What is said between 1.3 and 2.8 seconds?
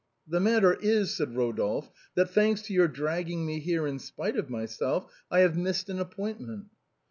Eodolplie," that, thanks to